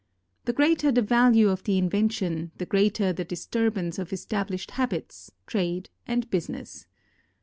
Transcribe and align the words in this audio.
The 0.45 0.53
greater 0.53 0.91
the 0.91 1.03
value 1.03 1.49
of 1.49 1.63
the 1.63 1.77
invention, 1.77 2.51
the 2.57 2.65
greater 2.65 3.13
the 3.13 3.23
disturbance 3.23 3.99
of 3.99 4.11
established 4.11 4.71
habits, 4.71 5.29
trade, 5.45 5.91
and 6.07 6.27
business. 6.31 6.87